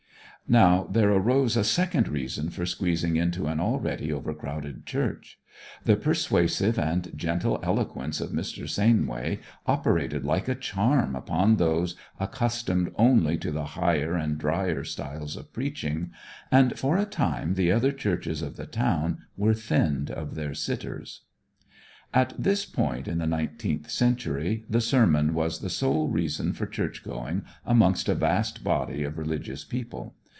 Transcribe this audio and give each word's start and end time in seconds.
Now 0.49 0.89
there 0.91 1.11
arose 1.11 1.55
a 1.55 1.63
second 1.63 2.09
reason 2.09 2.49
for 2.49 2.65
squeezing 2.65 3.15
into 3.15 3.45
an 3.47 3.61
already 3.61 4.11
overcrowded 4.11 4.85
church. 4.85 5.39
The 5.85 5.95
persuasive 5.95 6.77
and 6.77 7.09
gentle 7.17 7.57
eloquence 7.63 8.19
of 8.19 8.31
Mr. 8.31 8.67
Sainway 8.67 9.39
operated 9.65 10.25
like 10.25 10.49
a 10.49 10.55
charm 10.55 11.15
upon 11.15 11.55
those 11.55 11.95
accustomed 12.19 12.91
only 12.97 13.37
to 13.37 13.49
the 13.49 13.63
higher 13.79 14.15
and 14.15 14.37
dryer 14.37 14.83
styles 14.83 15.37
of 15.37 15.53
preaching, 15.53 16.11
and 16.51 16.77
for 16.77 16.97
a 16.97 17.05
time 17.05 17.53
the 17.53 17.71
other 17.71 17.93
churches 17.93 18.41
of 18.41 18.57
the 18.57 18.67
town 18.67 19.19
were 19.37 19.53
thinned 19.53 20.11
of 20.11 20.35
their 20.35 20.53
sitters. 20.53 21.21
At 22.13 22.33
this 22.37 22.65
point 22.65 23.07
in 23.07 23.19
the 23.19 23.25
nineteenth 23.27 23.89
century 23.89 24.65
the 24.69 24.81
sermon 24.81 25.33
was 25.33 25.59
the 25.59 25.69
sole 25.69 26.09
reason 26.09 26.51
for 26.51 26.65
churchgoing 26.67 27.43
amongst 27.65 28.09
a 28.09 28.15
vast 28.15 28.65
body 28.65 29.03
of 29.03 29.17
religious 29.17 29.63
people. 29.63 30.13